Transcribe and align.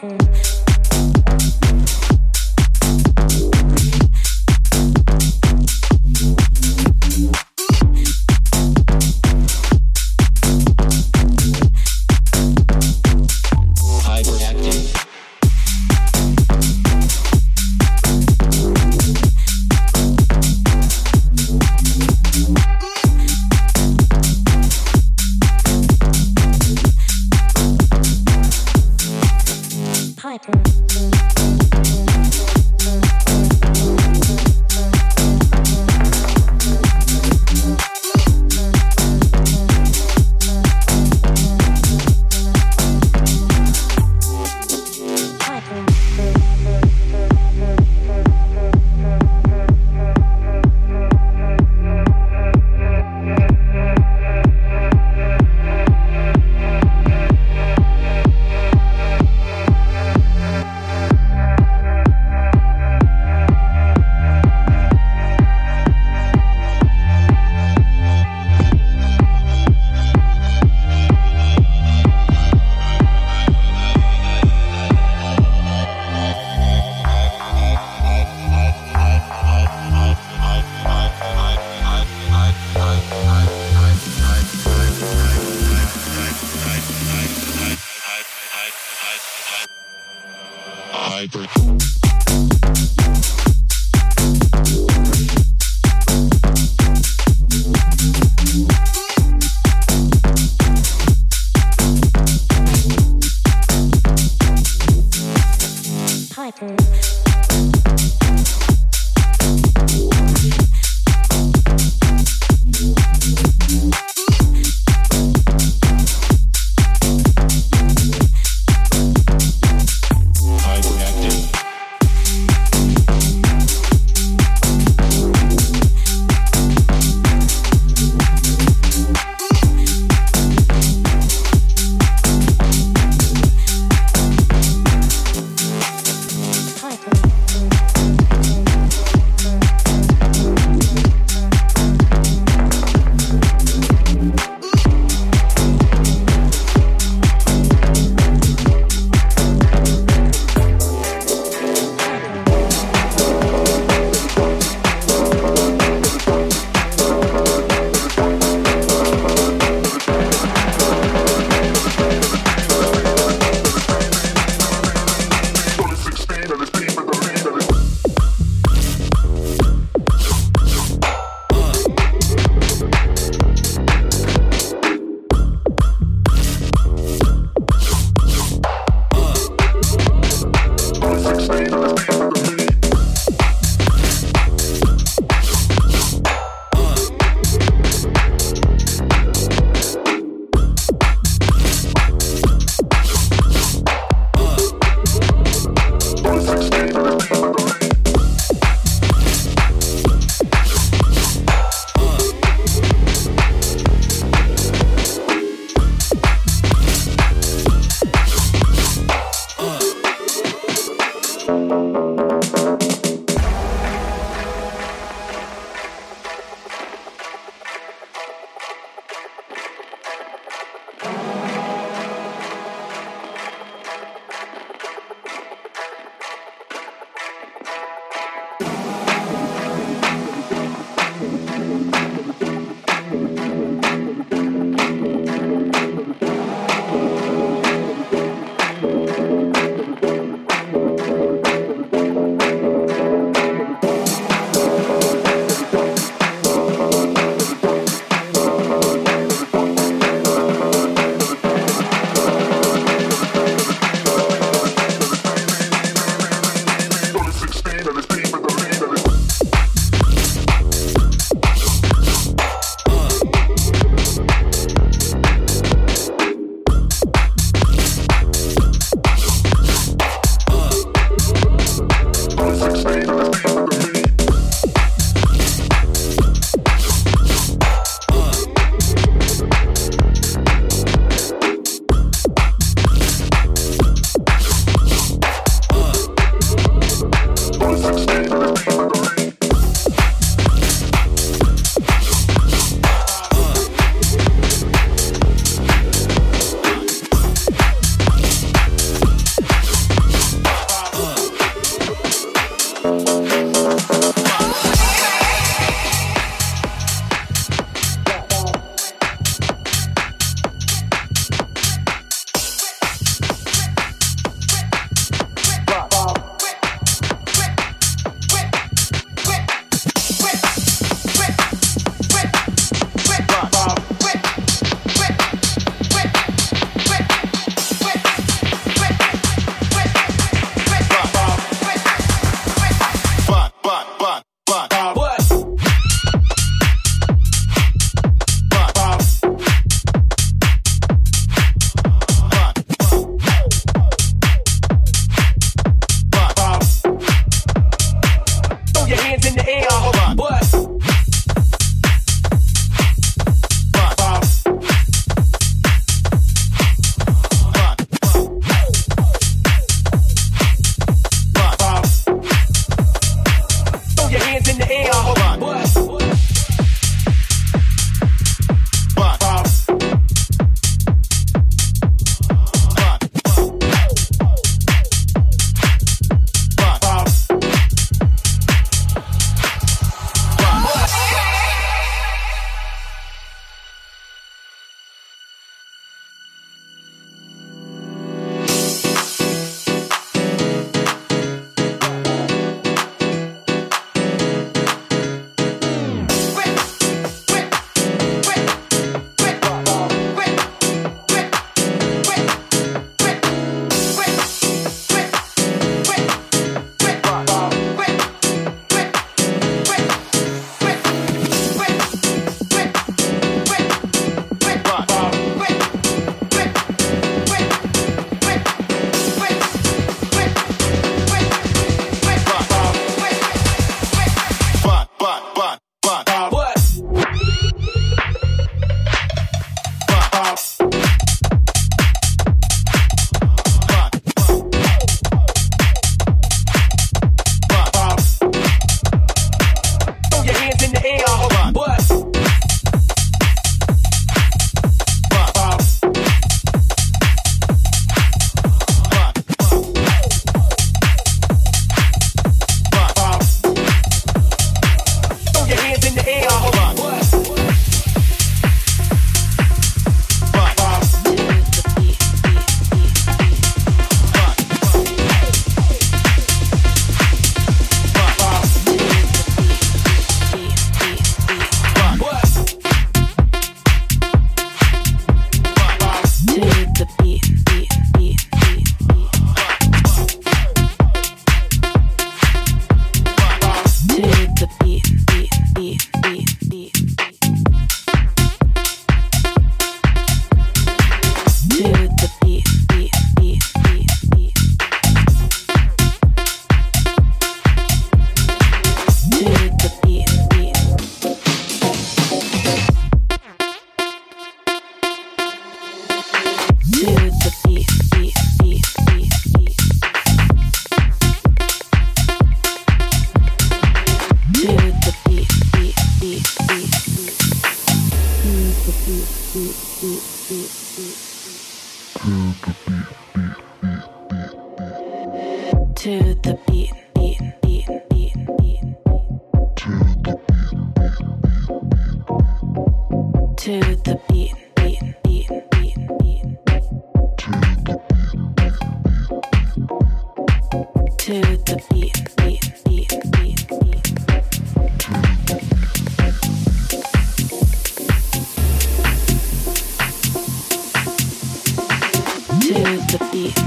matter. 0.00 0.71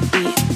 To 0.02 0.55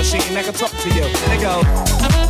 Machine, 0.00 0.22
and 0.30 0.38
I 0.38 0.42
can 0.42 0.54
talk 0.54 0.70
to 0.70 0.88
you. 0.88 1.02
There 1.02 1.34
you 1.34 1.40
go. 1.42 2.29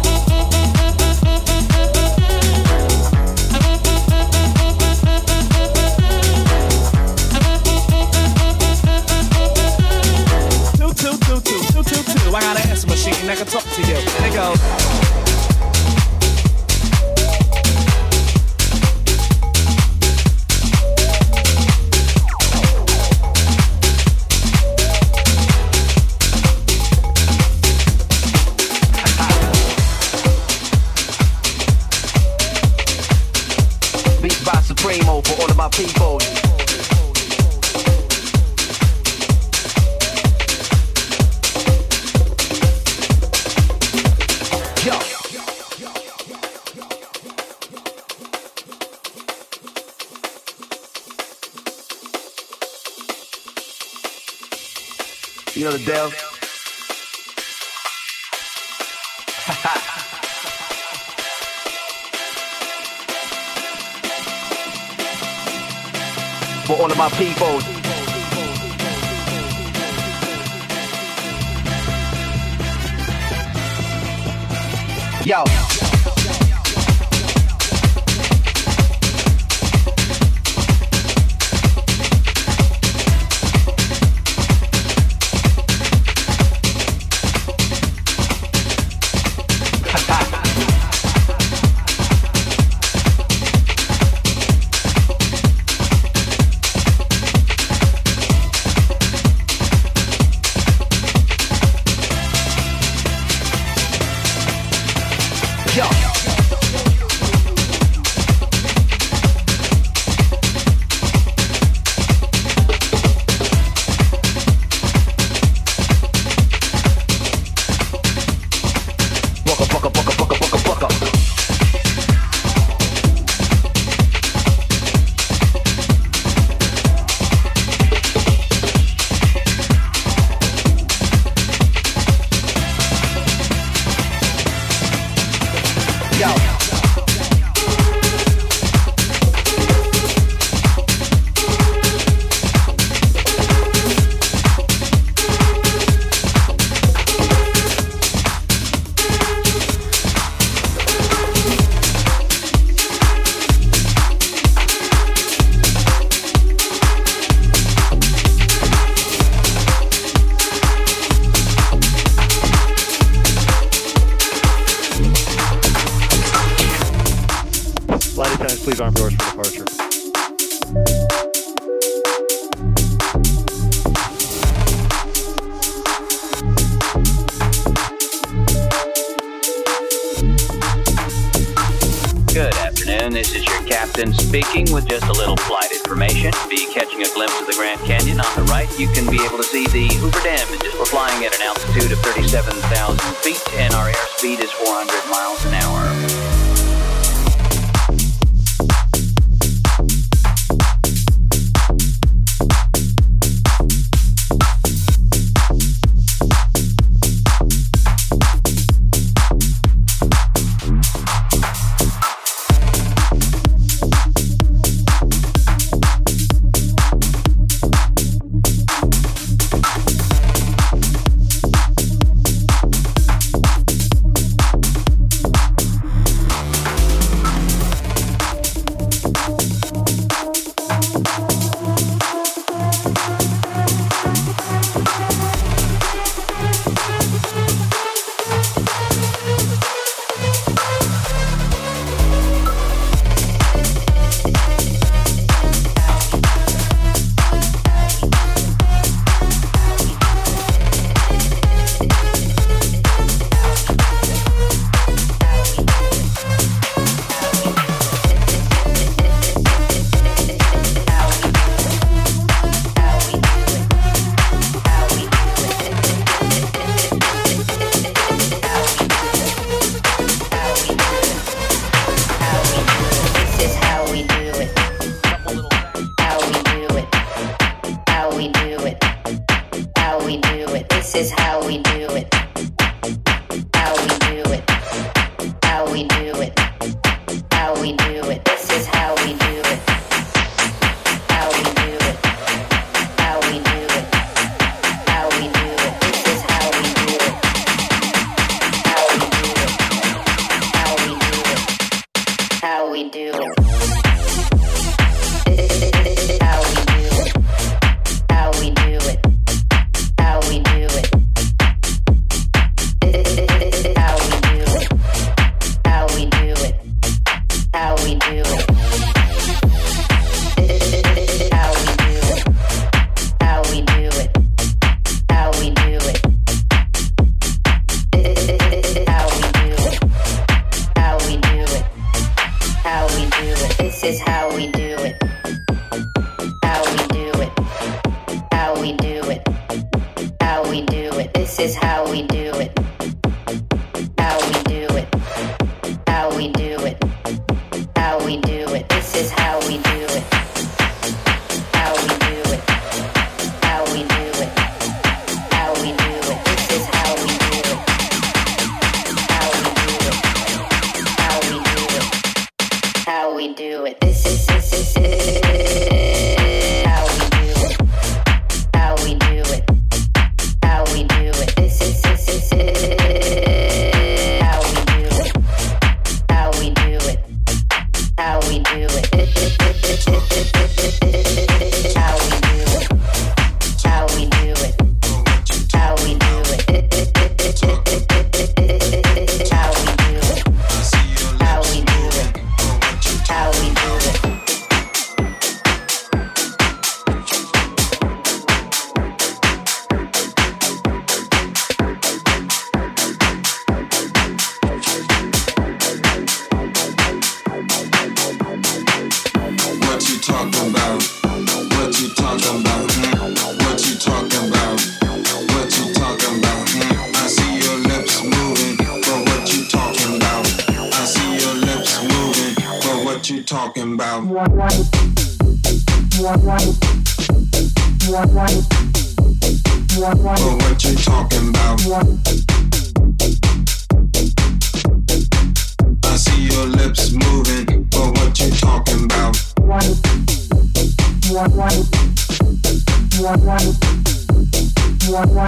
Yo. 105.77 106.09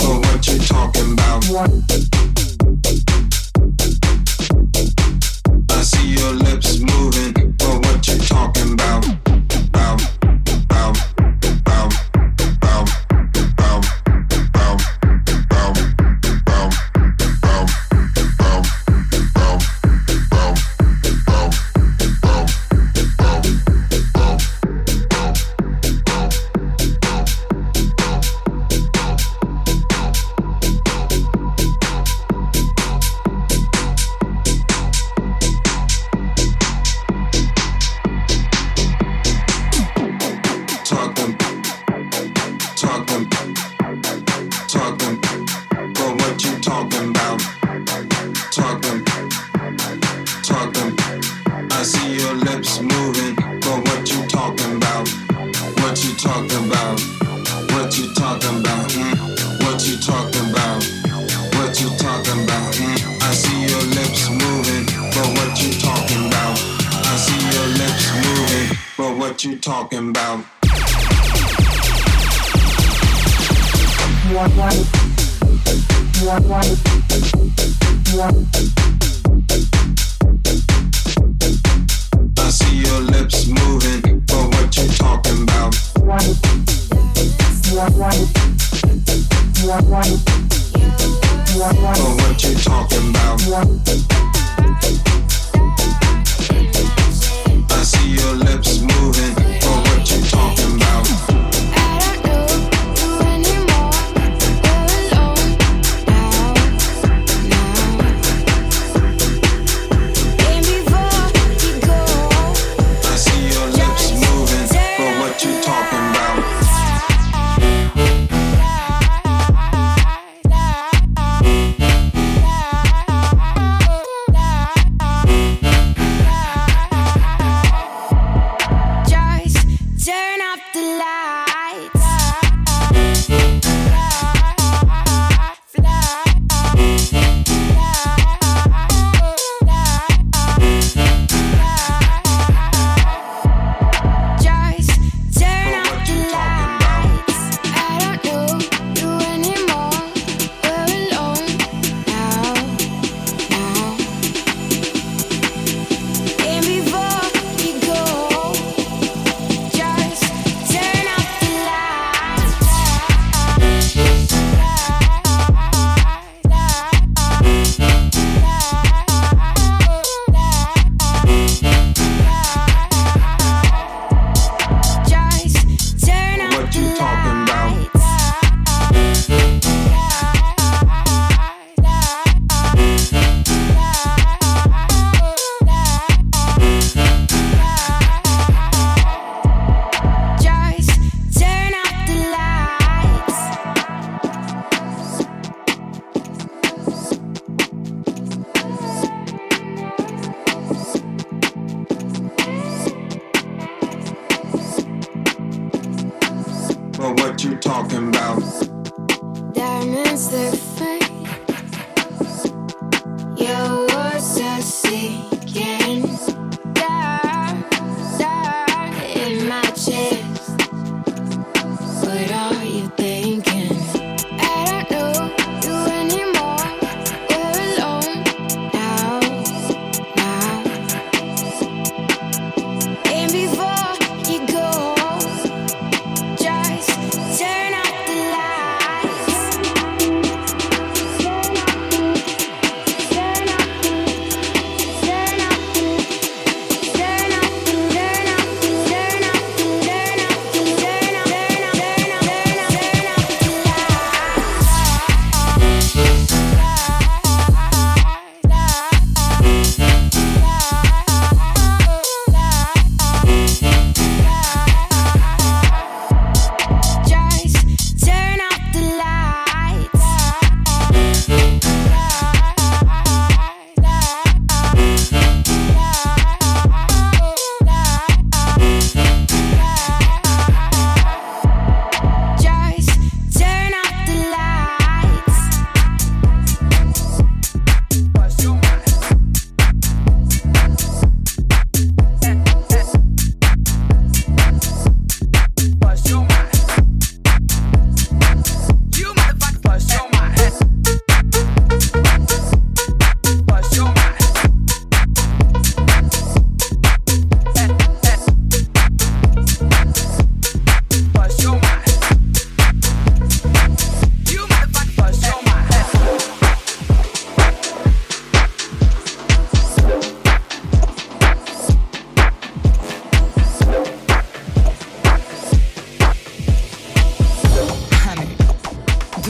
Oh, 0.04 0.20
I 5.70 5.82
see 5.82 6.08
your 6.14 6.32
lips 6.32 6.78
moving, 6.80 7.52
but 7.58 7.86
what 7.86 8.08
you 8.08 8.18
talking 8.18 8.71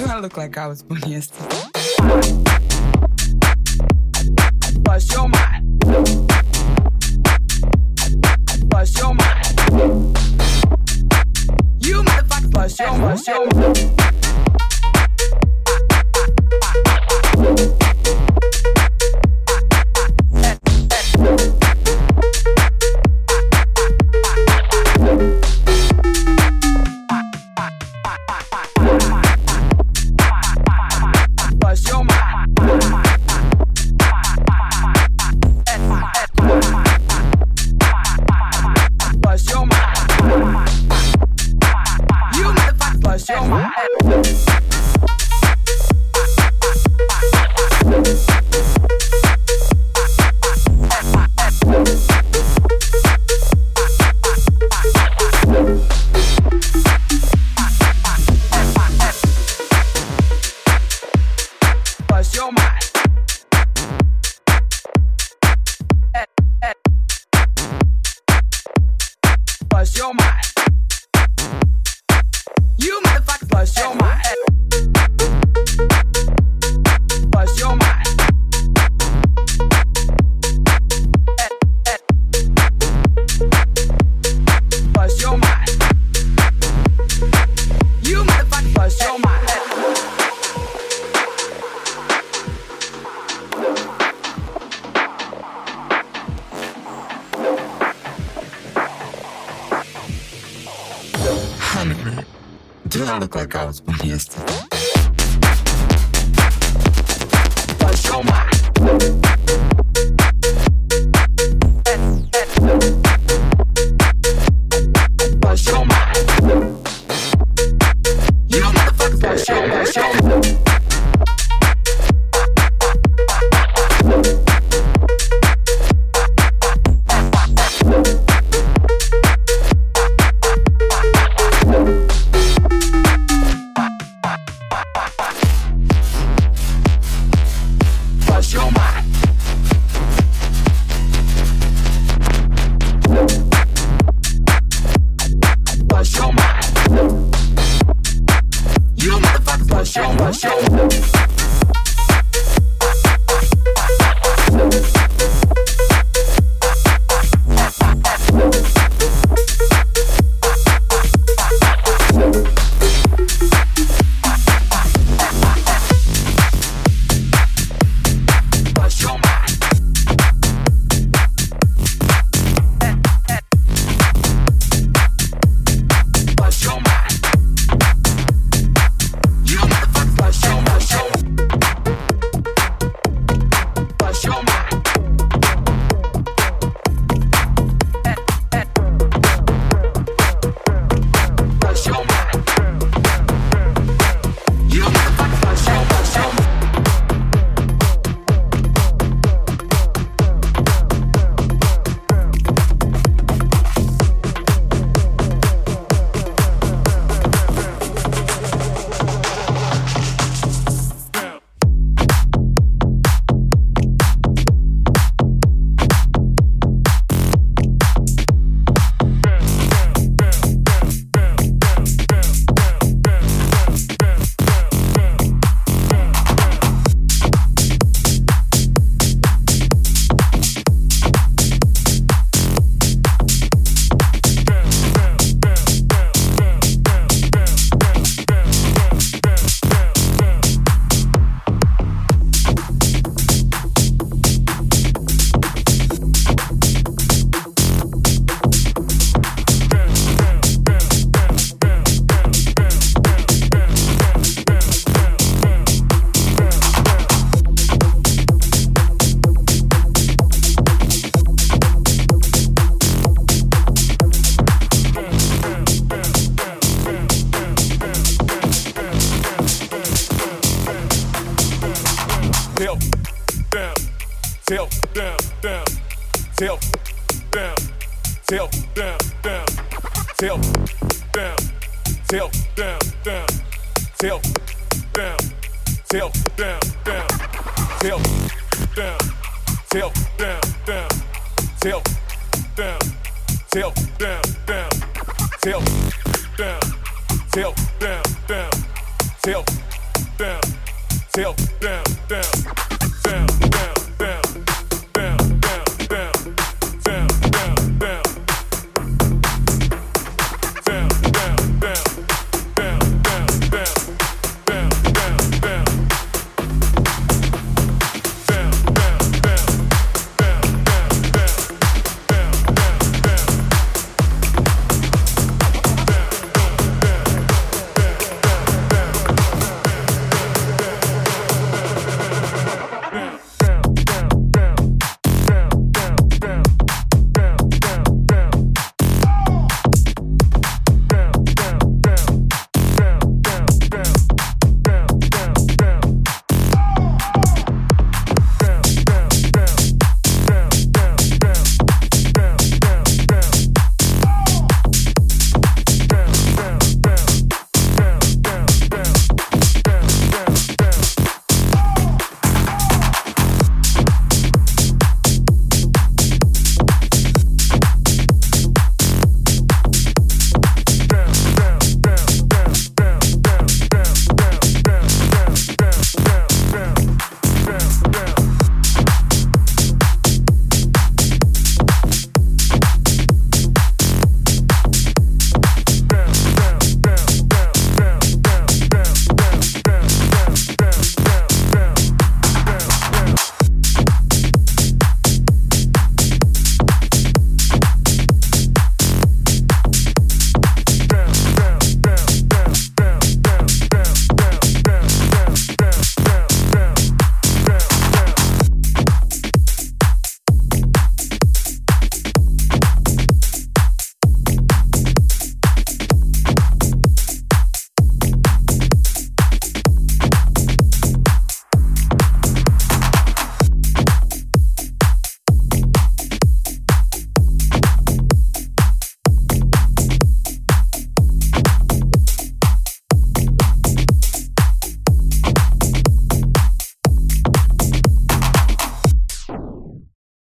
do 0.03 0.09
I 0.12 0.18
look 0.18 0.36
like 0.36 0.57
I 0.59 0.66
was 0.66 0.82
born 0.82 1.00
yesterday? 1.07 2.62